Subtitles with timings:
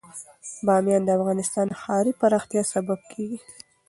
[0.65, 3.37] بامیان د افغانستان د ښاري پراختیا سبب کېږي.